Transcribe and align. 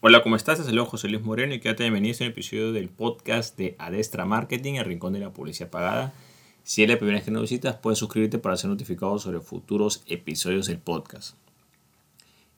Hola, 0.00 0.22
¿cómo 0.22 0.36
estás? 0.36 0.60
Es 0.60 0.68
el 0.68 0.78
José 0.78 1.08
Luis 1.08 1.24
Moreno 1.24 1.54
y 1.54 1.58
quédate 1.58 1.82
bienvenido 1.82 2.14
a 2.20 2.22
un 2.22 2.30
episodio 2.30 2.70
del 2.70 2.88
podcast 2.88 3.58
de 3.58 3.74
Adestra 3.80 4.24
Marketing, 4.24 4.74
el 4.74 4.84
rincón 4.84 5.12
de 5.12 5.18
la 5.18 5.32
publicidad 5.32 5.70
pagada. 5.70 6.14
Si 6.62 6.84
es 6.84 6.88
la 6.88 6.98
primera 6.98 7.18
vez 7.18 7.24
que 7.24 7.32
nos 7.32 7.42
visitas, 7.42 7.74
puedes 7.74 7.98
suscribirte 7.98 8.38
para 8.38 8.56
ser 8.56 8.70
notificado 8.70 9.18
sobre 9.18 9.40
futuros 9.40 10.04
episodios 10.06 10.68
del 10.68 10.78
podcast. 10.78 11.34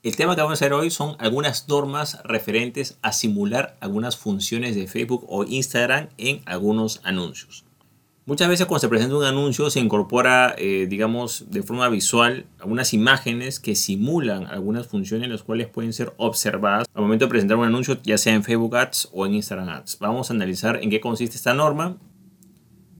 El 0.02 0.16
tema 0.16 0.34
que 0.34 0.42
vamos 0.42 0.60
a 0.60 0.62
hacer 0.62 0.74
hoy 0.74 0.90
son 0.90 1.16
algunas 1.18 1.66
normas 1.66 2.22
referentes 2.24 2.98
a 3.00 3.14
simular 3.14 3.78
algunas 3.80 4.18
funciones 4.18 4.76
de 4.76 4.86
Facebook 4.86 5.24
o 5.26 5.44
Instagram 5.44 6.10
en 6.18 6.42
algunos 6.44 7.00
anuncios. 7.04 7.64
Muchas 8.30 8.48
veces 8.48 8.66
cuando 8.66 8.78
se 8.78 8.88
presenta 8.88 9.16
un 9.16 9.24
anuncio 9.24 9.70
se 9.70 9.80
incorpora, 9.80 10.54
eh, 10.56 10.86
digamos, 10.88 11.46
de 11.50 11.64
forma 11.64 11.88
visual 11.88 12.46
algunas 12.60 12.94
imágenes 12.94 13.58
que 13.58 13.74
simulan 13.74 14.46
algunas 14.46 14.86
funciones 14.86 15.28
las 15.28 15.42
cuales 15.42 15.66
pueden 15.66 15.92
ser 15.92 16.14
observadas 16.16 16.86
al 16.94 17.02
momento 17.02 17.24
de 17.24 17.28
presentar 17.28 17.56
un 17.56 17.64
anuncio, 17.64 17.98
ya 18.04 18.16
sea 18.18 18.32
en 18.32 18.44
Facebook 18.44 18.76
Ads 18.76 19.08
o 19.12 19.26
en 19.26 19.34
Instagram 19.34 19.68
Ads. 19.70 19.98
Vamos 19.98 20.30
a 20.30 20.34
analizar 20.34 20.78
en 20.80 20.90
qué 20.90 21.00
consiste 21.00 21.34
esta 21.34 21.54
norma. 21.54 21.96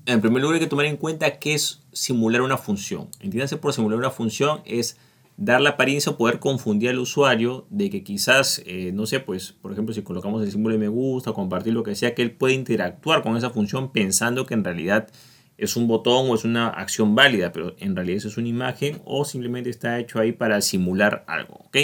En 0.04 0.20
primer 0.20 0.42
lugar 0.42 0.56
hay 0.56 0.62
que 0.62 0.66
tomar 0.66 0.86
en 0.86 0.96
cuenta 0.96 1.38
qué 1.38 1.54
es 1.54 1.84
simular 1.92 2.42
una 2.42 2.58
función. 2.58 3.06
Entiéndase 3.20 3.56
por 3.56 3.72
simular 3.72 4.00
una 4.00 4.10
función 4.10 4.62
es 4.64 4.96
dar 5.40 5.62
la 5.62 5.70
apariencia 5.70 6.12
o 6.12 6.18
poder 6.18 6.38
confundir 6.38 6.90
al 6.90 6.98
usuario 6.98 7.66
de 7.70 7.88
que 7.88 8.04
quizás, 8.04 8.62
eh, 8.66 8.92
no 8.92 9.06
sé, 9.06 9.20
pues, 9.20 9.52
por 9.52 9.72
ejemplo, 9.72 9.94
si 9.94 10.02
colocamos 10.02 10.44
el 10.44 10.52
símbolo 10.52 10.74
de 10.74 10.78
me 10.78 10.88
gusta, 10.88 11.32
compartir 11.32 11.72
lo 11.72 11.82
que 11.82 11.94
sea, 11.94 12.14
que 12.14 12.20
él 12.20 12.32
puede 12.32 12.52
interactuar 12.52 13.22
con 13.22 13.38
esa 13.38 13.48
función 13.48 13.90
pensando 13.90 14.44
que 14.44 14.52
en 14.52 14.62
realidad 14.62 15.08
es 15.56 15.76
un 15.76 15.88
botón 15.88 16.28
o 16.28 16.34
es 16.34 16.44
una 16.44 16.68
acción 16.68 17.14
válida, 17.14 17.52
pero 17.52 17.74
en 17.78 17.96
realidad 17.96 18.18
eso 18.18 18.28
es 18.28 18.36
una 18.36 18.48
imagen 18.48 19.00
o 19.06 19.24
simplemente 19.24 19.70
está 19.70 19.98
hecho 19.98 20.20
ahí 20.20 20.32
para 20.32 20.60
simular 20.60 21.24
algo, 21.26 21.54
¿ok? 21.54 21.76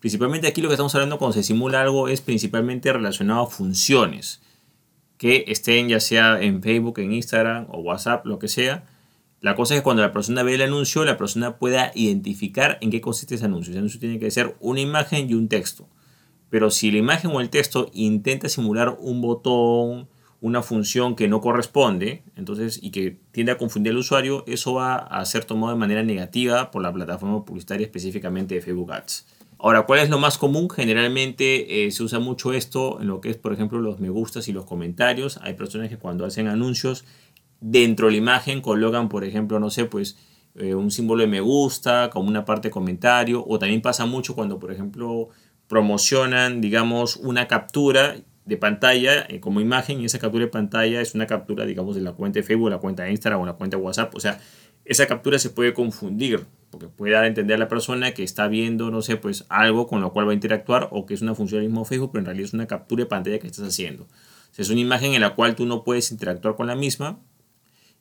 Principalmente 0.00 0.46
aquí 0.46 0.60
lo 0.60 0.68
que 0.68 0.74
estamos 0.74 0.94
hablando 0.94 1.18
cuando 1.18 1.32
se 1.32 1.42
simula 1.42 1.80
algo 1.80 2.08
es 2.08 2.20
principalmente 2.20 2.92
relacionado 2.92 3.44
a 3.44 3.46
funciones 3.46 4.42
que 5.16 5.46
estén 5.48 5.88
ya 5.88 5.98
sea 5.98 6.40
en 6.42 6.62
Facebook, 6.62 6.98
en 6.98 7.12
Instagram 7.12 7.68
o 7.70 7.80
WhatsApp, 7.80 8.26
lo 8.26 8.38
que 8.38 8.48
sea, 8.48 8.84
la 9.40 9.54
cosa 9.54 9.74
es 9.74 9.80
que 9.80 9.84
cuando 9.84 10.02
la 10.02 10.12
persona 10.12 10.42
ve 10.42 10.54
el 10.54 10.62
anuncio, 10.62 11.04
la 11.04 11.16
persona 11.16 11.58
pueda 11.58 11.92
identificar 11.94 12.78
en 12.80 12.90
qué 12.90 13.00
consiste 13.00 13.36
ese 13.36 13.44
anuncio. 13.44 13.70
Ese 13.70 13.78
anuncio 13.78 14.00
tiene 14.00 14.18
que 14.18 14.30
ser 14.30 14.56
una 14.60 14.80
imagen 14.80 15.30
y 15.30 15.34
un 15.34 15.48
texto. 15.48 15.88
Pero 16.50 16.70
si 16.70 16.90
la 16.90 16.98
imagen 16.98 17.30
o 17.30 17.40
el 17.40 17.50
texto 17.50 17.90
intenta 17.92 18.48
simular 18.48 18.96
un 19.00 19.20
botón, 19.20 20.08
una 20.40 20.62
función 20.62 21.14
que 21.14 21.28
no 21.28 21.40
corresponde, 21.40 22.22
entonces 22.36 22.80
y 22.82 22.90
que 22.90 23.18
tiende 23.32 23.52
a 23.52 23.58
confundir 23.58 23.92
al 23.92 23.98
usuario, 23.98 24.44
eso 24.46 24.74
va 24.74 24.96
a 24.96 25.24
ser 25.24 25.44
tomado 25.44 25.72
de 25.72 25.78
manera 25.78 26.02
negativa 26.02 26.70
por 26.70 26.82
la 26.82 26.92
plataforma 26.92 27.44
publicitaria 27.44 27.84
específicamente 27.84 28.54
de 28.54 28.60
Facebook 28.60 28.92
Ads. 28.92 29.26
Ahora, 29.60 29.82
¿cuál 29.82 29.98
es 29.98 30.08
lo 30.08 30.18
más 30.18 30.38
común? 30.38 30.70
Generalmente 30.70 31.84
eh, 31.84 31.90
se 31.90 32.04
usa 32.04 32.20
mucho 32.20 32.52
esto 32.52 33.00
en 33.00 33.08
lo 33.08 33.20
que 33.20 33.30
es, 33.30 33.36
por 33.36 33.52
ejemplo, 33.52 33.80
los 33.80 33.98
me 33.98 34.08
gustas 34.08 34.46
y 34.46 34.52
los 34.52 34.64
comentarios. 34.64 35.40
Hay 35.42 35.54
personas 35.54 35.88
que 35.88 35.96
cuando 35.96 36.24
hacen 36.24 36.46
anuncios 36.46 37.04
dentro 37.60 38.06
de 38.06 38.12
la 38.12 38.18
imagen 38.18 38.60
colocan, 38.60 39.08
por 39.08 39.24
ejemplo, 39.24 39.58
no 39.60 39.70
sé, 39.70 39.84
pues 39.84 40.16
eh, 40.54 40.74
un 40.74 40.90
símbolo 40.90 41.22
de 41.22 41.28
me 41.28 41.40
gusta, 41.40 42.10
como 42.10 42.28
una 42.28 42.44
parte 42.44 42.68
de 42.68 42.72
comentario, 42.72 43.44
o 43.46 43.58
también 43.58 43.82
pasa 43.82 44.06
mucho 44.06 44.34
cuando, 44.34 44.58
por 44.58 44.72
ejemplo, 44.72 45.28
promocionan, 45.68 46.60
digamos, 46.60 47.16
una 47.16 47.46
captura 47.46 48.16
de 48.44 48.56
pantalla 48.56 49.26
eh, 49.28 49.40
como 49.40 49.60
imagen 49.60 50.00
y 50.00 50.06
esa 50.06 50.18
captura 50.18 50.46
de 50.46 50.50
pantalla 50.50 51.00
es 51.00 51.14
una 51.14 51.26
captura, 51.26 51.66
digamos, 51.66 51.94
de 51.94 52.00
la 52.00 52.12
cuenta 52.12 52.38
de 52.38 52.42
Facebook, 52.42 52.70
la 52.70 52.78
cuenta 52.78 53.04
de 53.04 53.10
Instagram 53.10 53.40
o 53.42 53.46
la 53.46 53.52
cuenta 53.52 53.76
de 53.76 53.82
WhatsApp. 53.82 54.14
O 54.14 54.20
sea, 54.20 54.40
esa 54.84 55.06
captura 55.06 55.38
se 55.38 55.50
puede 55.50 55.74
confundir 55.74 56.46
porque 56.70 56.88
puede 56.88 57.12
dar 57.12 57.24
a 57.24 57.26
entender 57.26 57.56
a 57.56 57.58
la 57.58 57.68
persona 57.68 58.12
que 58.12 58.22
está 58.22 58.48
viendo, 58.48 58.90
no 58.90 59.02
sé, 59.02 59.16
pues 59.16 59.44
algo 59.48 59.86
con 59.86 60.00
lo 60.00 60.12
cual 60.12 60.26
va 60.26 60.32
a 60.32 60.34
interactuar 60.34 60.88
o 60.90 61.06
que 61.06 61.14
es 61.14 61.22
una 61.22 61.34
función 61.34 61.60
del 61.60 61.70
mismo 61.70 61.84
Facebook, 61.84 62.10
pero 62.12 62.20
en 62.20 62.26
realidad 62.26 62.46
es 62.46 62.54
una 62.54 62.66
captura 62.66 63.04
de 63.04 63.06
pantalla 63.06 63.38
que 63.38 63.46
estás 63.46 63.68
haciendo. 63.68 64.06
Es 64.56 64.70
una 64.70 64.80
imagen 64.80 65.14
en 65.14 65.20
la 65.20 65.34
cual 65.34 65.54
tú 65.54 65.66
no 65.66 65.84
puedes 65.84 66.10
interactuar 66.10 66.56
con 66.56 66.66
la 66.66 66.74
misma, 66.74 67.20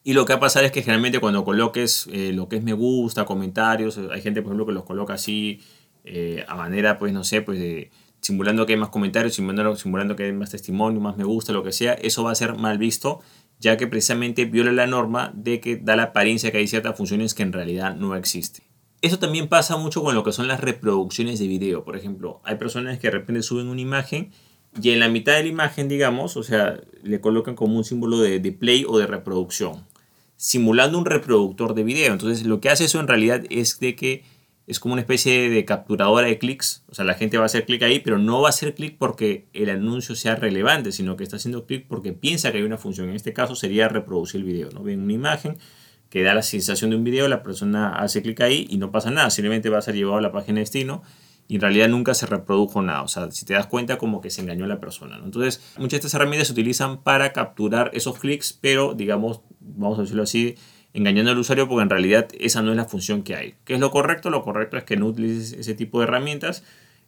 y 0.03 0.13
lo 0.13 0.25
que 0.25 0.33
va 0.33 0.37
a 0.37 0.41
pasar 0.41 0.63
es 0.63 0.71
que 0.71 0.81
generalmente 0.81 1.19
cuando 1.19 1.43
coloques 1.43 2.07
eh, 2.11 2.31
lo 2.33 2.47
que 2.47 2.57
es 2.57 2.63
me 2.63 2.73
gusta, 2.73 3.25
comentarios, 3.25 3.97
hay 3.97 4.21
gente 4.21 4.41
por 4.41 4.51
ejemplo 4.51 4.65
que 4.65 4.73
los 4.73 4.83
coloca 4.83 5.13
así 5.13 5.61
eh, 6.05 6.45
a 6.47 6.55
manera, 6.55 6.97
pues 6.97 7.11
no 7.11 7.23
sé, 7.23 7.41
pues 7.41 7.59
de 7.59 7.91
simulando 8.21 8.65
que 8.65 8.73
hay 8.73 8.79
más 8.79 8.89
comentarios, 8.89 9.35
simulando, 9.35 9.75
simulando 9.75 10.15
que 10.15 10.23
hay 10.23 10.33
más 10.33 10.51
testimonio, 10.51 10.99
más 10.99 11.17
me 11.17 11.23
gusta, 11.23 11.53
lo 11.53 11.63
que 11.63 11.71
sea, 11.71 11.93
eso 11.93 12.23
va 12.23 12.31
a 12.31 12.35
ser 12.35 12.55
mal 12.55 12.77
visto, 12.77 13.21
ya 13.59 13.77
que 13.77 13.87
precisamente 13.87 14.45
viola 14.45 14.71
la 14.71 14.87
norma 14.87 15.31
de 15.35 15.59
que 15.59 15.77
da 15.77 15.95
la 15.95 16.03
apariencia 16.03 16.51
que 16.51 16.57
hay 16.57 16.67
ciertas 16.67 16.97
funciones 16.97 17.33
que 17.33 17.43
en 17.43 17.53
realidad 17.53 17.95
no 17.95 18.15
existen. 18.15 18.65
Eso 19.01 19.19
también 19.19 19.47
pasa 19.47 19.77
mucho 19.77 20.03
con 20.03 20.15
lo 20.15 20.23
que 20.23 20.31
son 20.31 20.47
las 20.47 20.59
reproducciones 20.59 21.39
de 21.39 21.47
video. 21.47 21.83
Por 21.83 21.95
ejemplo, 21.95 22.41
hay 22.43 22.55
personas 22.55 22.97
que 22.97 23.07
de 23.07 23.11
repente 23.11 23.43
suben 23.43 23.67
una 23.67 23.81
imagen 23.81 24.31
y 24.81 24.91
en 24.91 24.99
la 24.99 25.09
mitad 25.09 25.33
de 25.33 25.43
la 25.43 25.49
imagen, 25.49 25.87
digamos, 25.87 26.37
o 26.37 26.43
sea, 26.43 26.79
le 27.03 27.19
colocan 27.21 27.55
como 27.55 27.77
un 27.77 27.83
símbolo 27.83 28.19
de, 28.19 28.39
de 28.39 28.51
play 28.51 28.85
o 28.87 28.97
de 28.97 29.07
reproducción 29.07 29.85
simulando 30.37 30.97
un 30.97 31.05
reproductor 31.05 31.73
de 31.73 31.83
video. 31.83 32.13
Entonces 32.13 32.45
lo 32.45 32.61
que 32.61 32.69
hace 32.69 32.85
eso 32.85 32.99
en 32.99 33.07
realidad 33.07 33.43
es 33.49 33.79
de 33.79 33.95
que 33.95 34.23
es 34.67 34.79
como 34.79 34.93
una 34.93 35.01
especie 35.01 35.49
de 35.49 35.65
capturadora 35.65 36.27
de 36.27 36.37
clics. 36.37 36.83
O 36.89 36.95
sea, 36.95 37.05
la 37.05 37.15
gente 37.15 37.37
va 37.37 37.43
a 37.43 37.45
hacer 37.47 37.65
clic 37.65 37.81
ahí, 37.83 37.99
pero 37.99 38.17
no 38.19 38.41
va 38.41 38.47
a 38.47 38.49
hacer 38.49 38.75
clic 38.75 38.95
porque 38.97 39.47
el 39.53 39.69
anuncio 39.69 40.15
sea 40.15 40.35
relevante, 40.35 40.91
sino 40.91 41.17
que 41.17 41.23
está 41.23 41.37
haciendo 41.37 41.65
clic 41.65 41.85
porque 41.87 42.13
piensa 42.13 42.51
que 42.51 42.59
hay 42.59 42.63
una 42.63 42.77
función. 42.77 43.09
En 43.09 43.15
este 43.15 43.33
caso 43.33 43.55
sería 43.55 43.87
reproducir 43.87 44.41
el 44.41 44.45
video. 44.45 44.69
¿no? 44.71 44.83
Ven 44.83 45.01
una 45.01 45.13
imagen 45.13 45.57
que 46.09 46.21
da 46.21 46.33
la 46.33 46.43
sensación 46.43 46.91
de 46.91 46.95
un 46.97 47.03
video, 47.03 47.27
la 47.27 47.43
persona 47.43 47.95
hace 47.95 48.21
clic 48.21 48.39
ahí 48.41 48.67
y 48.69 48.77
no 48.77 48.91
pasa 48.91 49.09
nada. 49.09 49.29
Simplemente 49.29 49.69
va 49.69 49.79
a 49.79 49.81
ser 49.81 49.95
llevado 49.95 50.17
a 50.17 50.21
la 50.21 50.31
página 50.31 50.55
de 50.55 50.61
destino 50.61 51.01
y 51.47 51.55
en 51.55 51.61
realidad 51.61 51.87
nunca 51.87 52.13
se 52.13 52.25
reprodujo 52.25 52.81
nada. 52.81 53.03
O 53.03 53.07
sea, 53.07 53.31
si 53.31 53.45
te 53.45 53.53
das 53.53 53.67
cuenta, 53.67 53.97
como 53.97 54.21
que 54.21 54.29
se 54.29 54.41
engañó 54.41 54.65
a 54.65 54.67
la 54.67 54.79
persona. 54.79 55.19
Entonces, 55.23 55.61
muchas 55.77 55.91
de 55.91 55.97
estas 55.97 56.13
herramientas 56.13 56.47
se 56.47 56.53
utilizan 56.53 57.01
para 57.03 57.31
capturar 57.33 57.91
esos 57.93 58.19
clics, 58.19 58.53
pero 58.53 58.93
digamos, 58.93 59.41
vamos 59.59 59.97
a 59.97 60.01
decirlo 60.01 60.23
así, 60.23 60.55
engañando 60.93 61.31
al 61.31 61.37
usuario 61.37 61.67
porque 61.67 61.83
en 61.83 61.89
realidad 61.89 62.27
esa 62.39 62.61
no 62.61 62.71
es 62.71 62.77
la 62.77 62.85
función 62.85 63.23
que 63.23 63.35
hay. 63.35 63.55
¿Qué 63.65 63.75
es 63.75 63.79
lo 63.79 63.91
correcto? 63.91 64.29
Lo 64.29 64.43
correcto 64.43 64.77
es 64.77 64.83
que 64.83 64.97
no 64.97 65.07
utilices 65.07 65.53
ese 65.53 65.73
tipo 65.73 65.99
de 65.99 66.05
herramientas. 66.05 66.63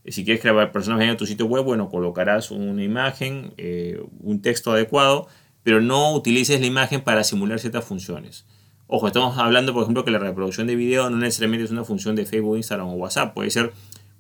Eh, 0.06 0.12
si 0.12 0.24
quieres 0.24 0.42
que 0.42 0.52
las 0.52 0.70
personas 0.70 1.00
vayan 1.00 1.16
a 1.16 1.18
tu 1.18 1.26
sitio 1.26 1.46
web, 1.46 1.64
bueno, 1.64 1.90
colocarás 1.90 2.52
una 2.52 2.84
imagen, 2.84 3.54
eh, 3.58 4.02
un 4.22 4.42
texto 4.42 4.72
adecuado, 4.72 5.28
pero 5.64 5.82
no 5.82 6.14
utilices 6.14 6.62
la 6.62 6.68
imagen 6.68 7.02
para 7.02 7.24
simular 7.24 7.60
ciertas 7.60 7.84
funciones. 7.84 8.46
Ojo, 8.88 9.08
estamos 9.08 9.38
hablando, 9.38 9.74
por 9.74 9.84
ejemplo, 9.84 10.04
que 10.04 10.12
la 10.12 10.18
reproducción 10.18 10.66
de 10.66 10.76
video 10.76 11.10
no 11.10 11.18
necesariamente 11.18 11.66
es 11.66 11.72
una 11.72 11.84
función 11.84 12.16
de 12.16 12.26
Facebook, 12.26 12.58
Instagram 12.58 12.88
o 12.88 12.94
WhatsApp. 12.94 13.36
Puede 13.36 13.52
ser 13.52 13.72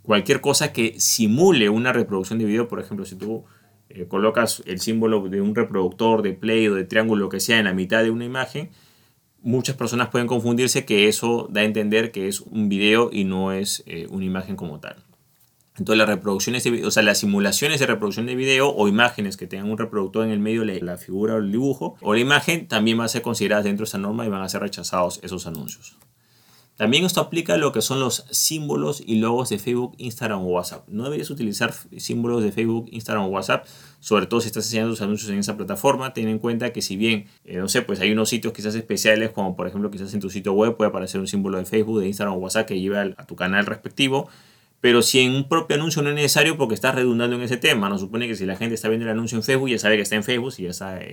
cualquier 0.09 0.42
cosa 0.42 0.74
que 0.74 1.00
simule 1.00 1.70
una 1.70 1.94
reproducción 1.94 2.40
de 2.40 2.46
video, 2.46 2.68
por 2.68 2.80
ejemplo, 2.80 3.06
si 3.06 3.16
tú 3.16 3.46
eh, 3.90 4.08
colocas 4.08 4.64
el 4.66 4.80
símbolo 4.80 5.30
de 5.30 5.40
un 5.40 5.53
reproductor 5.53 6.24
de 6.24 6.34
play 6.34 6.68
o 6.68 6.74
de 6.74 6.84
triángulo, 6.84 7.25
lo 7.25 7.30
que 7.30 7.40
sea, 7.40 7.59
en 7.59 7.66
la 7.66 7.75
mitad 7.75 8.02
de 8.02 8.09
una 8.09 8.25
imagen, 8.25 8.72
muchas 9.44 9.75
personas 9.75 10.09
pueden 10.09 10.25
confundirse 10.28 10.84
que 10.84 11.08
eso 11.09 11.48
da 11.52 11.62
a 11.62 11.64
entender 11.64 12.12
que 12.12 12.28
es 12.28 12.42
un 12.42 12.69
video 12.69 13.12
y 13.14 13.24
no 13.24 13.52
es 13.52 13.84
eh, 13.86 14.08
una 14.09 14.25
imagen 14.25 14.56
como 14.56 14.80
tal. 14.80 14.96
Entonces 15.78 16.00
las 16.00 16.09
reproducciones, 16.09 16.64
de, 16.64 16.84
o 16.88 16.90
sea, 16.90 17.03
las 17.03 17.19
simulaciones 17.19 17.80
de 17.80 17.86
reproducción 17.86 18.25
de 18.25 18.34
video 18.34 18.68
o 18.68 18.88
imágenes 18.88 19.38
que 19.38 19.46
tengan 19.46 19.69
un 19.69 19.78
reproductor 19.78 20.25
en 20.25 20.31
el 20.31 20.40
medio 20.40 20.66
de 20.66 20.81
la 20.81 20.98
figura 20.98 21.36
o 21.36 21.38
el 21.38 21.52
dibujo 21.52 21.98
o 22.02 22.16
la 22.16 22.19
imagen 22.19 22.68
también 22.68 22.98
van 22.98 23.06
a 23.06 23.09
ser 23.09 23.22
consideradas 23.22 23.64
dentro 23.64 23.84
de 23.86 23.90
esa 23.90 24.00
norma 24.00 24.25
y 24.25 24.30
van 24.30 24.42
a 24.42 24.50
ser 24.50 24.62
rechazados 24.62 25.19
esos 25.22 25.46
anuncios. 25.46 26.00
También 26.79 27.03
esto 27.03 27.19
aplica 27.19 27.56
a 27.56 27.57
lo 27.57 27.73
que 27.73 27.81
son 27.81 28.00
los 28.00 28.23
símbolos 28.31 29.03
y 29.06 29.16
logos 29.16 29.50
de 29.50 29.59
Facebook, 29.59 29.95
Instagram 29.97 30.40
o 30.40 30.45
WhatsApp. 30.45 30.88
No 30.88 31.03
deberías 31.03 31.29
utilizar 31.29 31.73
símbolos 31.97 32.41
de 32.41 32.53
Facebook, 32.53 32.88
Instagram 32.90 33.25
o 33.25 33.28
WhatsApp, 33.28 33.66
sobre 34.00 34.28
todo 34.28 34.40
si 34.40 34.47
estás 34.47 34.66
haciendo 34.66 34.89
tus 34.89 35.01
anuncios 35.01 35.29
en 35.29 35.39
esa 35.39 35.57
plataforma. 35.57 36.13
Ten 36.13 36.29
en 36.29 36.39
cuenta 36.39 36.72
que 36.72 36.81
si 36.81 36.95
bien, 36.95 37.25
eh, 37.44 37.57
no 37.57 37.68
sé, 37.68 37.81
pues 37.81 38.00
hay 38.00 38.13
unos 38.13 38.29
sitios 38.29 38.53
quizás 38.53 38.75
especiales, 38.75 39.31
como 39.31 39.57
por 39.57 39.68
ejemplo 39.68 39.91
quizás 39.91 40.13
en 40.13 40.22
tu 40.22 40.29
sitio 40.29 40.53
web 40.53 40.78
puede 40.78 40.88
aparecer 40.88 41.19
un 41.19 41.28
símbolo 41.28 41.57
de 41.57 41.66
Facebook, 41.66 42.00
de 42.00 42.07
Instagram 42.07 42.35
o 42.35 42.38
WhatsApp 42.38 42.66
que 42.66 42.79
lleve 42.79 42.97
a 42.97 43.25
tu 43.25 43.35
canal 43.35 43.66
respectivo. 43.66 44.29
Pero 44.79 45.01
si 45.01 45.19
en 45.19 45.34
un 45.34 45.50
propio 45.50 45.75
anuncio 45.75 46.01
no 46.01 46.07
es 46.07 46.16
necesario 46.16 46.57
porque 46.57 46.75
estás 46.75 46.95
redundando 46.95 47.35
en 47.35 47.41
ese 47.41 47.57
tema, 47.57 47.89
nos 47.89 48.00
supone 48.00 48.25
que 48.25 48.35
si 48.35 48.45
la 48.45 48.56
gente 48.56 48.75
está 48.75 48.88
viendo 48.88 49.06
el 49.06 49.12
anuncio 49.12 49.38
en 49.38 49.44
Facebook 49.44 49.68
ya 49.68 49.80
sabe 49.80 49.98
que 49.98 50.04
está 50.04 50.15
en 50.15 50.24
Facebook, 50.24 50.54
si, 50.54 50.65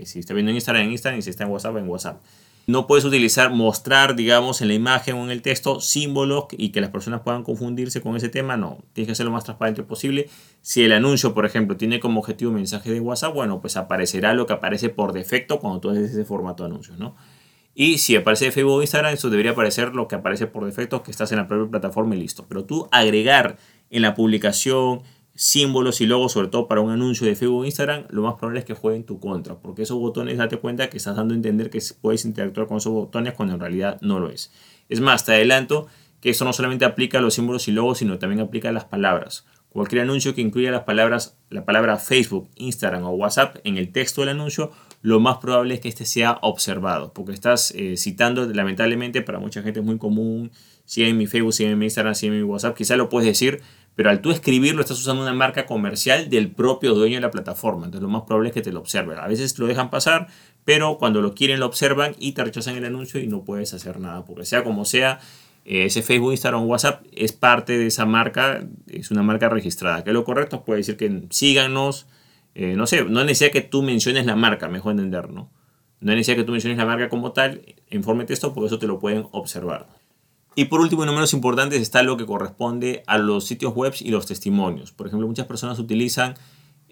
si 0.05 0.19
está 0.21 0.33
viendo 0.33 0.51
en 0.51 0.55
Instagram 0.55 0.85
en 0.85 0.93
Instagram 0.93 1.19
y 1.19 1.23
si 1.23 1.31
está 1.31 1.43
en 1.43 1.51
WhatsApp 1.51 1.77
en 1.79 1.89
WhatsApp. 1.89 2.23
No 2.67 2.89
puedes 2.89 3.05
utilizar, 3.05 3.53
mostrar, 3.53 4.17
digamos, 4.17 4.61
en 4.61 4.67
la 4.67 4.75
imagen 4.75 5.15
o 5.15 5.25
en 5.25 5.31
el 5.31 5.41
texto 5.41 5.81
símbolos 5.81 6.47
y 6.51 6.71
que 6.71 6.81
las 6.81 6.91
personas 6.91 7.21
puedan 7.21 7.45
confundirse 7.45 8.01
con 8.01 8.17
ese 8.17 8.29
tema. 8.29 8.57
No, 8.57 8.79
tienes 8.93 9.09
que 9.09 9.15
ser 9.15 9.25
lo 9.25 9.31
más 9.31 9.45
transparente 9.45 9.85
posible. 9.85 10.29
Si 10.63 10.83
el 10.83 10.93
anuncio, 10.93 11.33
por 11.33 11.47
ejemplo, 11.47 11.77
tiene 11.77 12.01
como 12.01 12.19
objetivo 12.19 12.51
mensaje 12.51 12.91
de 12.91 12.99
WhatsApp, 12.99 13.35
bueno, 13.35 13.61
pues 13.61 13.77
aparecerá 13.77 14.35
lo 14.35 14.47
que 14.47 14.55
aparece 14.55 14.89
por 14.89 15.13
defecto 15.13 15.61
cuando 15.61 15.79
tú 15.79 15.91
haces 15.91 16.11
ese 16.11 16.25
formato 16.25 16.65
de 16.65 16.71
anuncios, 16.71 16.99
¿no? 16.99 17.15
Y 17.73 17.99
si 17.99 18.17
aparece 18.17 18.51
Facebook 18.51 18.73
o 18.73 18.81
Instagram, 18.81 19.13
eso 19.13 19.31
debería 19.31 19.53
aparecer 19.53 19.95
lo 19.95 20.09
que 20.09 20.17
aparece 20.17 20.49
por 20.49 20.65
defecto, 20.65 21.03
que 21.05 21.13
estás 21.13 21.31
en 21.31 21.39
la 21.39 21.47
propia 21.47 21.71
plataforma 21.71 22.17
y 22.17 22.19
listo. 22.19 22.47
Pero 22.49 22.65
tú 22.65 22.89
agregar 22.91 23.59
en 23.91 24.03
la 24.03 24.15
publicación, 24.15 25.03
símbolos 25.37 26.01
y 26.01 26.07
logos, 26.07 26.33
sobre 26.33 26.49
todo 26.49 26.67
para 26.67 26.81
un 26.81 26.91
anuncio 26.91 27.27
de 27.27 27.37
Facebook 27.37 27.61
o 27.61 27.65
Instagram, 27.65 28.07
lo 28.09 28.23
más 28.23 28.35
probable 28.35 28.61
es 28.61 28.65
que 28.65 28.75
juegue 28.75 28.97
en 28.97 29.05
tu 29.05 29.21
contra, 29.21 29.57
porque 29.57 29.83
esos 29.83 29.99
botones, 29.99 30.39
date 30.39 30.57
cuenta 30.57 30.91
que 30.91 30.97
estás 30.97 31.15
dando 31.15 31.35
a 31.35 31.37
entender 31.37 31.71
que 31.71 31.81
puedes 32.01 32.25
interactuar 32.25 32.67
con 32.67 32.79
esos 32.79 32.93
botones 32.93 33.35
cuando 33.35 33.55
en 33.55 33.61
realidad 33.61 33.99
no 34.01 34.19
lo 34.19 34.31
es. 34.31 34.51
Es 34.89 35.01
más, 35.01 35.25
te 35.25 35.33
adelanto 35.33 35.87
que 36.21 36.31
esto 36.31 36.45
no 36.45 36.53
solamente 36.53 36.85
aplica 36.85 37.19
a 37.19 37.21
los 37.21 37.35
símbolos 37.35 37.69
y 37.69 37.73
logos, 37.73 37.99
sino 37.99 38.19
también 38.19 38.41
aplica 38.41 38.71
a 38.71 38.73
las 38.73 38.85
palabras. 38.85 39.45
Cualquier 39.69 40.03
anuncio 40.03 40.35
que 40.35 40.41
incluya 40.41 40.71
las 40.71 40.85
palabras, 40.85 41.37
la 41.51 41.67
palabra 41.67 41.99
Facebook, 41.99 42.49
Instagram 42.57 43.05
o 43.05 43.11
WhatsApp 43.11 43.59
en 43.65 43.77
el 43.77 43.93
texto 43.93 44.23
del 44.23 44.31
anuncio, 44.31 44.73
lo 45.03 45.21
más 45.21 45.37
probable 45.37 45.75
es 45.75 45.81
que 45.81 45.89
este 45.89 46.07
sea 46.07 46.39
observado, 46.41 47.13
porque 47.13 47.33
estás 47.33 47.73
eh, 47.77 47.99
citando, 47.99 48.47
lamentablemente, 48.47 49.21
para 49.21 49.39
mucha 49.39 49.63
gente 49.63 49.81
es 49.81 49.87
muy 49.87 49.99
común, 49.99 50.51
si 50.87 51.05
en 51.05 51.19
mi 51.19 51.27
Facebook, 51.27 51.53
si 51.53 51.65
en 51.65 51.79
mi 51.79 51.85
Instagram, 51.85 52.15
si 52.15 52.27
en 52.29 52.37
mi 52.37 52.43
WhatsApp, 52.43 52.75
quizá 52.75 52.97
lo 52.97 53.11
puedes 53.11 53.27
decir, 53.27 53.61
pero 53.97 54.11
al 54.11 54.21
tú 54.21 54.31
escribirlo 54.31 54.83
estás 54.83 55.01
usando 55.01 55.23
una 55.23 55.33
marca 55.33 55.67
comercial 55.67 56.29
del 56.29 56.53
propio 56.53 56.95
dueño 56.95 57.17
de 57.17 57.23
la 57.23 57.31
plataforma, 57.31 57.87
entonces 57.87 58.03
lo 58.03 58.09
más 58.09 58.23
probable 58.23 58.51
es 58.51 58.55
que 58.55 58.63
te 58.63 58.71
lo 58.71 58.79
observen. 58.79 59.19
A 59.19 59.27
veces 59.27 59.59
lo 59.59 59.67
dejan 59.67 59.91
pasar, 59.91 60.29
pero 60.65 60.99
cuando 60.99 61.23
lo 61.23 61.35
quieren 61.35 61.61
lo 61.61 61.67
observan 61.67 62.15
y 62.19 62.33
te 62.33 62.45
rechazan 62.45 62.77
el 62.77 62.85
anuncio 62.85 63.19
y 63.19 63.27
no 63.27 63.43
puedes 63.43 63.73
hacer 63.75 63.99
nada, 63.99 64.25
porque 64.25 64.45
sea 64.45 64.63
como 64.63 64.85
sea, 64.85 65.19
eh, 65.65 65.87
ese 65.87 66.03
Facebook, 66.03 66.31
Instagram, 66.31 66.69
WhatsApp 66.69 67.05
es 67.11 67.33
parte 67.33 67.77
de 67.77 67.89
esa 67.89 68.07
marca, 68.07 68.65
es 68.87 69.11
una 69.11 69.23
marca 69.23 69.49
registrada. 69.49 70.05
Que 70.05 70.13
lo 70.13 70.25
correcto 70.25 70.65
puede 70.65 70.79
decir 70.79 70.97
que 70.97 71.25
síganos, 71.31 72.07
eh, 72.55 72.75
no 72.77 72.87
sé, 72.87 73.05
no 73.05 73.21
es 73.21 73.27
necesario 73.27 73.53
que 73.53 73.63
tú 73.63 73.83
menciones 73.83 74.27
la 74.27 74.37
marca, 74.37 74.69
mejor 74.69 74.93
entender, 74.93 75.31
¿no? 75.31 75.51
No 76.01 76.13
es 76.13 76.19
necesario 76.19 76.43
que 76.43 76.47
tú 76.47 76.53
menciones 76.53 76.79
la 76.79 76.85
marca 76.85 77.09
como 77.09 77.33
tal 77.33 77.63
en 77.91 78.03
de 78.03 78.25
texto, 78.27 78.55
porque 78.55 78.69
eso 78.69 78.79
te 78.79 78.87
lo 78.87 79.01
pueden 79.01 79.27
observar. 79.33 79.89
Y 80.59 80.65
por 80.65 80.81
último, 80.81 81.03
y 81.03 81.07
no 81.07 81.13
menos 81.13 81.35
importante, 81.35 81.77
está 81.77 82.03
lo 82.03 82.17
que 82.17 82.25
corresponde 82.25 83.03
a 83.07 83.19
los 83.19 83.45
sitios 83.45 83.75
web 83.75 83.93
y 84.01 84.11
los 84.11 84.25
testimonios. 84.25 84.91
Por 84.91 85.07
ejemplo, 85.07 85.29
muchas 85.29 85.47
personas 85.47 85.79
utilizan 85.79 86.35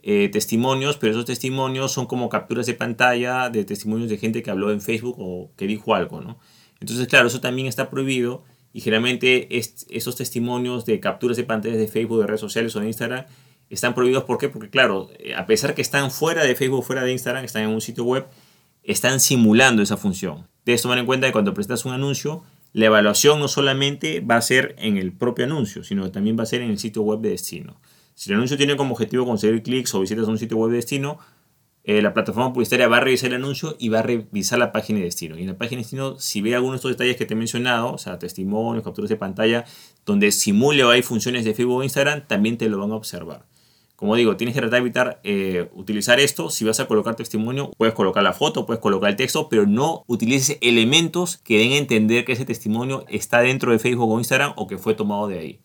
eh, 0.02 0.28
testimonios, 0.30 0.98
pero 0.98 1.12
esos 1.12 1.24
testimonios 1.24 1.90
son 1.90 2.04
como 2.04 2.28
capturas 2.28 2.66
de 2.66 2.74
pantalla 2.74 3.48
de 3.48 3.64
testimonios 3.64 4.10
de 4.10 4.18
gente 4.18 4.42
que 4.42 4.50
habló 4.50 4.70
en 4.70 4.82
Facebook 4.82 5.16
o 5.18 5.50
que 5.56 5.66
dijo 5.66 5.94
algo, 5.94 6.20
¿no? 6.20 6.38
Entonces, 6.78 7.08
claro, 7.08 7.28
eso 7.28 7.40
también 7.40 7.66
está 7.66 7.88
prohibido 7.88 8.44
y 8.74 8.82
generalmente 8.82 9.48
esos 9.58 10.14
testimonios 10.14 10.84
de 10.84 11.00
capturas 11.00 11.38
de 11.38 11.44
pantallas 11.44 11.78
de 11.78 11.88
Facebook, 11.88 12.20
de 12.20 12.26
redes 12.26 12.42
sociales 12.42 12.76
o 12.76 12.80
de 12.80 12.86
Instagram 12.88 13.24
están 13.70 13.94
prohibidos. 13.94 14.24
¿Por 14.24 14.36
qué? 14.36 14.50
Porque 14.50 14.68
claro, 14.68 15.08
eh, 15.18 15.34
a 15.34 15.46
pesar 15.46 15.74
que 15.74 15.80
están 15.80 16.10
fuera 16.10 16.44
de 16.44 16.54
Facebook, 16.54 16.84
fuera 16.84 17.02
de 17.02 17.12
Instagram, 17.12 17.44
están 17.44 17.62
en 17.62 17.70
un 17.70 17.80
sitio 17.80 18.04
web, 18.04 18.26
están 18.82 19.20
simulando 19.20 19.80
esa 19.80 19.96
función. 19.96 20.46
Debes 20.66 20.82
tomar 20.82 20.98
en 20.98 21.06
cuenta 21.06 21.26
que 21.26 21.32
cuando 21.32 21.54
prestas 21.54 21.86
un 21.86 21.92
anuncio, 21.92 22.42
la 22.74 22.86
evaluación 22.86 23.38
no 23.38 23.46
solamente 23.46 24.20
va 24.20 24.36
a 24.36 24.42
ser 24.42 24.74
en 24.78 24.96
el 24.96 25.12
propio 25.12 25.44
anuncio, 25.44 25.84
sino 25.84 26.02
que 26.02 26.10
también 26.10 26.36
va 26.36 26.42
a 26.42 26.46
ser 26.46 26.60
en 26.60 26.70
el 26.70 26.78
sitio 26.78 27.02
web 27.02 27.20
de 27.20 27.30
destino. 27.30 27.80
Si 28.14 28.30
el 28.30 28.36
anuncio 28.36 28.56
tiene 28.56 28.76
como 28.76 28.94
objetivo 28.94 29.24
conseguir 29.24 29.62
clics 29.62 29.94
o 29.94 30.00
visitas 30.00 30.26
a 30.26 30.30
un 30.30 30.38
sitio 30.38 30.56
web 30.56 30.70
de 30.72 30.76
destino, 30.76 31.18
eh, 31.84 32.02
la 32.02 32.12
plataforma 32.12 32.52
publicitaria 32.52 32.88
va 32.88 32.96
a 32.96 33.00
revisar 33.00 33.30
el 33.30 33.36
anuncio 33.36 33.76
y 33.78 33.90
va 33.90 34.00
a 34.00 34.02
revisar 34.02 34.58
la 34.58 34.72
página 34.72 34.98
de 34.98 35.04
destino. 35.04 35.38
Y 35.38 35.42
en 35.42 35.48
la 35.48 35.56
página 35.56 35.78
de 35.78 35.82
destino, 35.84 36.18
si 36.18 36.42
ve 36.42 36.56
algunos 36.56 36.74
de 36.74 36.76
estos 36.78 36.90
detalles 36.90 37.16
que 37.16 37.26
te 37.26 37.34
he 37.34 37.36
mencionado, 37.36 37.92
o 37.92 37.98
sea, 37.98 38.18
testimonios, 38.18 38.82
capturas 38.82 39.08
de 39.08 39.16
pantalla, 39.16 39.64
donde 40.04 40.32
simule 40.32 40.82
o 40.82 40.90
hay 40.90 41.02
funciones 41.02 41.44
de 41.44 41.54
Facebook 41.54 41.76
o 41.76 41.82
Instagram, 41.84 42.26
también 42.26 42.58
te 42.58 42.68
lo 42.68 42.78
van 42.78 42.90
a 42.90 42.96
observar. 42.96 43.46
Como 43.96 44.16
digo, 44.16 44.36
tienes 44.36 44.54
que 44.54 44.60
tratar 44.60 44.80
de 44.80 44.86
evitar 44.86 45.20
eh, 45.22 45.70
utilizar 45.74 46.18
esto. 46.20 46.50
Si 46.50 46.64
vas 46.64 46.80
a 46.80 46.86
colocar 46.86 47.14
testimonio, 47.14 47.70
puedes 47.78 47.94
colocar 47.94 48.22
la 48.22 48.32
foto, 48.32 48.66
puedes 48.66 48.80
colocar 48.80 49.10
el 49.10 49.16
texto, 49.16 49.48
pero 49.48 49.66
no 49.66 50.04
utilices 50.06 50.58
elementos 50.60 51.38
que 51.38 51.58
den 51.58 51.72
a 51.72 51.76
entender 51.76 52.24
que 52.24 52.32
ese 52.32 52.44
testimonio 52.44 53.04
está 53.08 53.40
dentro 53.40 53.72
de 53.72 53.78
Facebook 53.78 54.10
o 54.10 54.18
Instagram 54.18 54.52
o 54.56 54.66
que 54.66 54.78
fue 54.78 54.94
tomado 54.94 55.28
de 55.28 55.38
ahí 55.38 55.60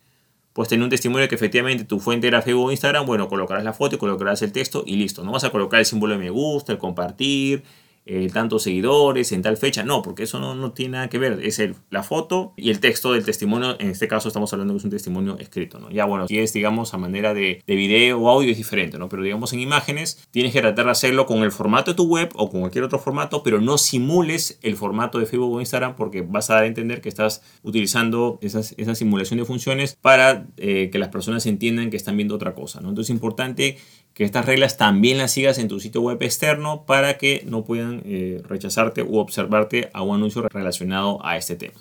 pues 0.54 0.68
tener 0.68 0.84
un 0.84 0.90
testimonio 0.90 1.30
que 1.30 1.36
efectivamente 1.36 1.86
tu 1.86 2.00
fuente 2.00 2.28
era 2.28 2.42
Facebook 2.42 2.66
o 2.66 2.72
Instagram, 2.72 3.06
bueno, 3.06 3.30
colocarás 3.30 3.64
la 3.64 3.72
foto 3.72 3.96
y 3.96 4.00
colocarás 4.00 4.42
el 4.42 4.52
texto 4.52 4.84
y 4.86 4.98
listo. 4.98 5.24
No 5.24 5.32
vas 5.32 5.46
a 5.46 5.52
colocar 5.52 5.80
el 5.80 5.86
símbolo 5.86 6.16
de 6.16 6.20
me 6.20 6.30
gusta, 6.32 6.74
el 6.74 6.78
compartir, 6.78 7.64
eh, 8.12 8.28
tantos 8.34 8.64
seguidores 8.64 9.32
en 9.34 9.44
tal 9.44 9.56
fecha. 9.56 9.84
No, 9.84 10.02
porque 10.02 10.24
eso 10.24 10.40
no, 10.40 10.56
no 10.56 10.72
tiene 10.72 10.94
nada 10.94 11.10
que 11.10 11.20
ver. 11.20 11.40
Es 11.44 11.60
el, 11.60 11.76
la 11.92 12.02
foto 12.02 12.54
y 12.58 12.72
el 12.72 12.80
texto 12.80 13.14
del 13.14 13.24
testimonio. 13.24 13.76
En 13.80 13.92
este 13.92 14.08
caso 14.08 14.30
estamos 14.30 14.52
hablando 14.52 14.74
que 14.74 14.80
es 14.80 14.84
un 14.84 14.90
testimonio 14.90 15.38
escrito. 15.38 15.78
¿no? 15.78 15.92
Ya 15.92 16.06
bueno, 16.06 16.28
si 16.28 16.40
es, 16.40 16.52
digamos, 16.52 16.96
a 16.96 16.98
manera 16.98 17.36
de, 17.36 17.62
de 17.68 17.76
video 17.76 18.20
o 18.20 18.28
audio 18.28 18.50
es 18.50 18.58
diferente, 18.58 18.98
¿no? 18.98 19.10
Pero 19.10 19.22
digamos 19.22 19.54
en 19.54 19.60
imágenes 19.60 20.28
tienes 20.32 20.54
que 20.54 20.62
tratar 20.62 20.86
de 20.86 20.92
hacerlo 20.92 21.28
con 21.28 21.44
el 21.44 21.52
formato 21.52 21.92
de 21.92 21.96
tu 21.96 22.08
web 22.08 22.32
o 22.34 22.50
con 22.50 22.62
cualquier 22.62 22.84
otro 22.84 22.98
formato, 22.98 23.44
pero 23.44 23.62
no 23.62 23.78
simules 23.78 24.58
el 24.64 24.76
formato 24.76 25.20
de 25.20 25.28
Facebook 25.28 25.54
o 25.54 25.60
Instagram 25.60 25.96
porque 25.96 26.24
vas 26.24 26.50
a 26.50 26.56
dar 26.56 26.64
a 26.64 26.66
entender 26.66 27.02
que 27.02 27.10
estás 27.10 27.44
utilizando 27.62 28.40
esas, 28.42 28.74
esa 28.78 28.96
simulación 28.96 29.38
de 29.38 29.46
funciones 29.46 29.96
para 30.02 30.48
eh, 30.58 30.90
que 30.92 30.98
las 30.98 31.10
personas 31.10 31.46
entiendan 31.46 31.92
que 31.92 31.98
están 31.98 32.18
viendo 32.18 32.34
otra 32.34 32.56
cosa, 32.56 32.82
¿no? 32.82 32.90
Entonces 32.90 33.12
es 33.12 33.16
importante 33.16 33.78
que 34.14 34.24
estas 34.24 34.46
reglas 34.46 34.78
también 34.78 35.18
las 35.18 35.32
sigas 35.32 35.58
en 35.58 35.68
tu 35.68 35.80
sitio 35.80 36.02
web 36.02 36.22
externo 36.22 36.84
para 36.86 37.18
que 37.18 37.44
no 37.46 37.64
puedan 37.64 38.02
eh, 38.06 38.42
rechazarte 38.48 39.04
u 39.04 39.18
observarte 39.18 39.90
a 39.94 40.02
un 40.02 40.16
anuncio 40.16 40.42
relacionado 40.50 41.26
a 41.26 41.38
este 41.38 41.56
tema. 41.56 41.80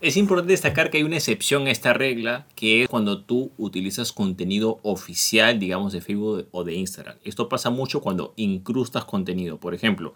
Es 0.00 0.16
importante 0.16 0.52
destacar 0.52 0.90
que 0.90 0.98
hay 0.98 1.02
una 1.02 1.16
excepción 1.16 1.66
a 1.66 1.70
esta 1.70 1.94
regla, 1.94 2.46
que 2.54 2.82
es 2.82 2.88
cuando 2.88 3.22
tú 3.22 3.52
utilizas 3.56 4.12
contenido 4.12 4.78
oficial, 4.82 5.58
digamos, 5.58 5.94
de 5.94 6.02
Facebook 6.02 6.46
o 6.50 6.62
de 6.62 6.74
Instagram. 6.74 7.16
Esto 7.24 7.48
pasa 7.48 7.70
mucho 7.70 8.02
cuando 8.02 8.34
incrustas 8.36 9.06
contenido. 9.06 9.58
Por 9.58 9.74
ejemplo, 9.74 10.12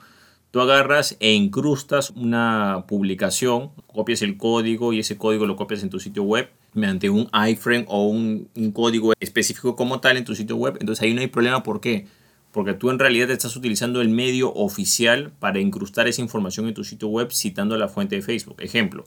tú 0.50 0.60
agarras 0.60 1.16
e 1.20 1.32
incrustas 1.32 2.10
una 2.10 2.84
publicación, 2.86 3.70
copias 3.86 4.20
el 4.20 4.36
código 4.36 4.92
y 4.92 5.00
ese 5.00 5.16
código 5.16 5.46
lo 5.46 5.56
copias 5.56 5.82
en 5.82 5.90
tu 5.90 6.00
sitio 6.00 6.22
web 6.22 6.50
mediante 6.78 7.10
un 7.10 7.28
iframe 7.48 7.84
o 7.88 8.06
un, 8.06 8.48
código 8.72 9.12
específico 9.20 9.76
como 9.76 10.00
tal 10.00 10.16
en 10.16 10.24
tu 10.24 10.34
sitio 10.34 10.56
web, 10.56 10.76
entonces 10.80 11.02
ahí 11.02 11.14
no 11.14 11.20
hay 11.20 11.26
problema. 11.26 11.62
¿Por 11.62 11.80
qué? 11.80 12.06
Porque 12.52 12.74
tú 12.74 12.90
en 12.90 12.98
realidad 12.98 13.30
estás 13.30 13.56
utilizando 13.56 14.00
el 14.00 14.08
medio 14.08 14.52
oficial 14.54 15.32
para 15.38 15.60
incrustar 15.60 16.08
esa 16.08 16.22
información 16.22 16.66
en 16.66 16.74
tu 16.74 16.84
sitio 16.84 17.08
web 17.08 17.30
citando 17.30 17.76
la 17.76 17.88
fuente 17.88 18.16
de 18.16 18.22
Facebook. 18.22 18.56
Ejemplo, 18.60 19.04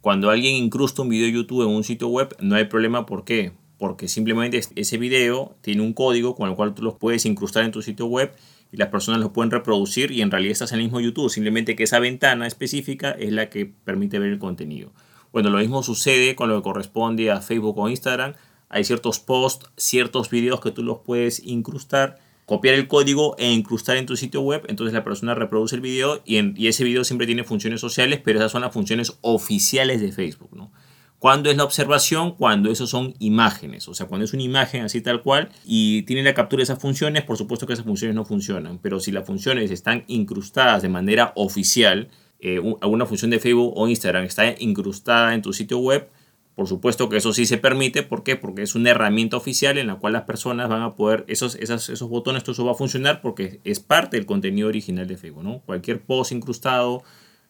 cuando 0.00 0.30
alguien 0.30 0.56
incrusta 0.56 1.02
un 1.02 1.08
video 1.08 1.26
de 1.26 1.32
YouTube 1.32 1.62
en 1.62 1.74
un 1.74 1.84
sitio 1.84 2.08
web, 2.08 2.36
no 2.40 2.56
hay 2.56 2.64
problema. 2.64 3.06
¿Por 3.06 3.24
qué? 3.24 3.52
Porque 3.78 4.08
simplemente 4.08 4.60
ese 4.76 4.98
video 4.98 5.56
tiene 5.62 5.82
un 5.82 5.92
código 5.92 6.34
con 6.34 6.50
el 6.50 6.56
cual 6.56 6.74
tú 6.74 6.82
lo 6.82 6.98
puedes 6.98 7.24
incrustar 7.24 7.64
en 7.64 7.72
tu 7.72 7.82
sitio 7.82 8.06
web 8.06 8.32
y 8.72 8.78
las 8.78 8.88
personas 8.88 9.20
lo 9.20 9.32
pueden 9.32 9.50
reproducir 9.50 10.10
y 10.10 10.22
en 10.22 10.30
realidad 10.30 10.52
estás 10.52 10.72
en 10.72 10.78
el 10.78 10.84
mismo 10.84 11.00
YouTube. 11.00 11.30
Simplemente 11.30 11.76
que 11.76 11.84
esa 11.84 11.98
ventana 11.98 12.46
específica 12.46 13.12
es 13.12 13.32
la 13.32 13.48
que 13.48 13.66
permite 13.66 14.18
ver 14.18 14.32
el 14.32 14.38
contenido. 14.38 14.92
Bueno, 15.32 15.48
lo 15.48 15.58
mismo 15.58 15.82
sucede 15.82 16.36
con 16.36 16.48
lo 16.48 16.56
que 16.56 16.62
corresponde 16.62 17.30
a 17.30 17.40
Facebook 17.40 17.78
o 17.78 17.88
Instagram. 17.88 18.34
Hay 18.68 18.84
ciertos 18.84 19.18
posts, 19.18 19.70
ciertos 19.76 20.30
videos 20.30 20.60
que 20.60 20.70
tú 20.70 20.82
los 20.82 20.98
puedes 20.98 21.44
incrustar, 21.44 22.18
copiar 22.46 22.74
el 22.74 22.86
código 22.86 23.34
e 23.38 23.50
incrustar 23.50 23.96
en 23.96 24.06
tu 24.06 24.16
sitio 24.16 24.42
web. 24.42 24.64
Entonces 24.68 24.92
la 24.92 25.04
persona 25.04 25.34
reproduce 25.34 25.74
el 25.74 25.80
video 25.80 26.22
y, 26.24 26.66
ese 26.66 26.84
video 26.84 27.04
siempre 27.04 27.26
tiene 27.26 27.44
funciones 27.44 27.80
sociales, 27.80 28.20
pero 28.22 28.38
esas 28.38 28.52
son 28.52 28.62
las 28.62 28.72
funciones 28.72 29.18
oficiales 29.22 30.00
de 30.02 30.12
Facebook. 30.12 30.50
¿no? 30.54 30.70
¿Cuándo 31.18 31.50
es 31.50 31.56
la 31.56 31.64
observación? 31.64 32.32
Cuando 32.32 32.70
eso 32.70 32.86
son 32.86 33.14
imágenes. 33.18 33.88
O 33.88 33.94
sea, 33.94 34.06
cuando 34.06 34.24
es 34.24 34.34
una 34.34 34.42
imagen 34.42 34.82
así 34.82 35.00
tal 35.00 35.22
cual 35.22 35.50
y 35.64 36.02
tiene 36.02 36.22
la 36.24 36.34
captura 36.34 36.60
de 36.60 36.64
esas 36.64 36.78
funciones, 36.78 37.22
por 37.22 37.38
supuesto 37.38 37.66
que 37.66 37.72
esas 37.72 37.86
funciones 37.86 38.14
no 38.14 38.24
funcionan. 38.24 38.78
Pero 38.78 39.00
si 39.00 39.12
las 39.12 39.24
funciones 39.24 39.70
están 39.70 40.04
incrustadas 40.08 40.82
de 40.82 40.88
manera 40.88 41.32
oficial, 41.36 42.10
eh, 42.42 42.60
alguna 42.80 43.06
función 43.06 43.30
de 43.30 43.38
Facebook 43.38 43.72
o 43.76 43.88
Instagram 43.88 44.24
está 44.24 44.54
incrustada 44.58 45.32
en 45.32 45.42
tu 45.42 45.52
sitio 45.52 45.78
web, 45.78 46.08
por 46.56 46.66
supuesto 46.66 47.08
que 47.08 47.16
eso 47.16 47.32
sí 47.32 47.46
se 47.46 47.56
permite. 47.56 48.02
¿Por 48.02 48.24
qué? 48.24 48.36
Porque 48.36 48.62
es 48.62 48.74
una 48.74 48.90
herramienta 48.90 49.36
oficial 49.36 49.78
en 49.78 49.86
la 49.86 49.94
cual 49.94 50.12
las 50.12 50.24
personas 50.24 50.68
van 50.68 50.82
a 50.82 50.96
poder, 50.96 51.24
esos, 51.28 51.54
esos 51.54 52.08
botones, 52.08 52.42
todo 52.42 52.52
eso 52.52 52.64
va 52.64 52.72
a 52.72 52.74
funcionar 52.74 53.22
porque 53.22 53.60
es 53.64 53.80
parte 53.80 54.16
del 54.16 54.26
contenido 54.26 54.68
original 54.68 55.06
de 55.06 55.16
Facebook. 55.16 55.44
¿no? 55.44 55.60
Cualquier 55.60 56.02
post 56.02 56.32
incrustado, 56.32 57.04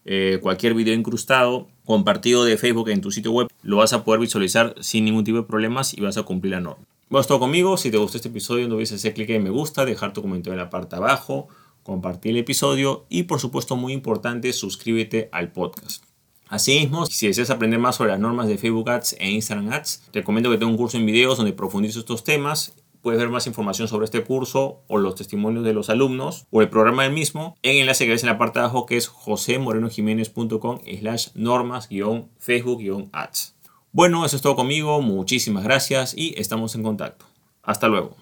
eh, 0.05 0.39
cualquier 0.41 0.75
video 0.75 0.95
incrustado, 0.95 1.69
compartido 1.85 2.45
de 2.45 2.59
Facebook 2.59 2.91
en 2.91 3.01
tu 3.01 3.11
sitio 3.11 3.33
web, 3.33 3.49
lo 3.63 3.79
vas 3.79 3.93
a 3.93 4.05
poder 4.05 4.21
visualizar 4.21 4.75
sin 4.81 5.07
ningún 5.07 5.25
tipo 5.25 5.39
de 5.39 5.45
problemas 5.45 5.95
y 5.95 6.01
vas 6.03 6.19
a 6.19 6.23
cumplir 6.23 6.53
la 6.53 6.61
norma. 6.61 6.85
Bueno, 7.09 7.27
todo 7.27 7.41
conmigo. 7.41 7.77
Si 7.79 7.91
te 7.91 7.97
gustó 7.97 8.19
este 8.19 8.29
episodio, 8.29 8.69
no 8.69 8.75
olvides 8.75 8.93
hacer 8.93 9.15
clic 9.15 9.31
en 9.31 9.43
me 9.43 9.51
gusta, 9.51 9.85
dejar 9.85 10.13
tu 10.13 10.23
comentario 10.23 10.53
en 10.53 10.59
la 10.59 10.71
parte 10.71 10.97
de 10.97 11.03
abajo 11.03 11.49
compartir 11.83 12.33
el 12.33 12.39
episodio 12.39 13.07
y 13.09 13.25
por 13.25 13.41
supuesto 13.41 13.77
muy 13.77 13.93
importante 13.93 14.53
suscríbete 14.53 15.29
al 15.33 15.53
podcast. 15.53 16.05
Asimismo, 16.53 17.07
si 17.07 17.27
deseas 17.29 17.49
aprender 17.49 17.81
más 17.81 17.97
sobre 17.97 18.11
las 18.11 18.21
normas 18.21 18.47
de 18.47 18.59
Facebook 18.59 18.91
Ads 18.91 19.17
e 19.19 19.31
Instagram 19.31 19.73
Ads, 19.73 20.03
te 20.11 20.19
recomiendo 20.21 20.51
que 20.51 20.59
tengo 20.59 20.71
un 20.71 20.77
curso 20.77 20.99
en 20.99 21.07
videos 21.07 21.39
donde 21.39 21.55
profundizo 21.55 22.01
estos 22.01 22.25
temas. 22.25 22.75
Puedes 23.01 23.19
ver 23.19 23.31
más 23.31 23.47
información 23.47 23.89
sobre 23.89 24.05
este 24.05 24.23
curso 24.23 24.83
o 24.87 24.99
los 24.99 25.15
testimonios 25.15 25.65
de 25.65 25.73
los 25.73 25.89
alumnos 25.89 26.45
o 26.51 26.61
el 26.61 26.69
programa 26.69 27.05
del 27.05 27.15
mismo 27.15 27.57
en 27.62 27.77
el 27.77 27.81
enlace 27.81 28.05
que 28.05 28.11
ves 28.11 28.23
en 28.23 28.29
la 28.29 28.37
parte 28.37 28.59
de 28.59 28.67
abajo 28.67 28.85
que 28.85 28.99
es 28.99 29.09
josemorenojiménez.com 29.09 30.81
slash 31.01 31.29
normas-facebook-ads. 31.35 33.55
Bueno, 33.93 34.27
eso 34.27 34.37
es 34.37 34.43
todo 34.43 34.55
conmigo, 34.55 35.01
muchísimas 35.01 35.65
gracias 35.65 36.12
y 36.17 36.39
estamos 36.39 36.75
en 36.75 36.83
contacto. 36.83 37.25
Hasta 37.62 37.89
luego. 37.89 38.15